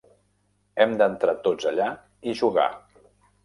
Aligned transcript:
Hem 0.85 0.95
d'entrar 1.03 1.37
tots 1.49 1.69
allà 1.75 1.93
i 2.33 2.37
jugar! 2.43 2.69